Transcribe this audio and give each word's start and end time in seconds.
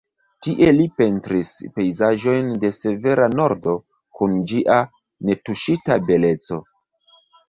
Tie 0.45 0.67
li 0.75 0.85
pentris 0.99 1.49
pejzaĝojn 1.75 2.47
de 2.63 2.71
severa 2.77 3.27
Nordo 3.33 3.73
kun 4.21 4.33
ĝia 4.53 4.79
netuŝita 5.29 5.99
beleco. 6.09 6.59